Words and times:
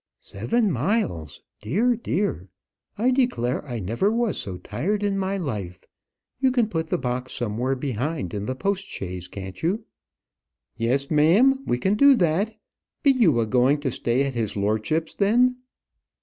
"Seven 0.17 0.71
miles! 0.71 1.43
dear, 1.61 1.95
dear. 1.95 2.49
I 2.97 3.11
declare 3.11 3.63
I 3.67 3.77
never 3.79 4.09
was 4.11 4.39
so 4.39 4.57
tired 4.57 5.03
in 5.03 5.15
my 5.19 5.37
life. 5.37 5.85
You 6.39 6.49
can 6.51 6.69
put 6.69 6.89
the 6.89 6.97
box 6.97 7.33
somewhere 7.33 7.75
behind 7.75 8.33
in 8.33 8.47
the 8.47 8.55
post 8.55 8.87
chaise, 8.87 9.27
can't 9.27 9.61
you?" 9.61 9.85
"Yes, 10.75 11.11
ma'am; 11.11 11.63
we 11.67 11.77
can 11.77 11.93
do 11.93 12.15
that. 12.15 12.55
Be 13.03 13.11
you 13.11 13.39
a 13.41 13.45
going 13.45 13.79
to 13.81 13.91
stay 13.91 14.23
at 14.23 14.33
his 14.33 14.57
lordship's, 14.57 15.13
then?" 15.13 15.57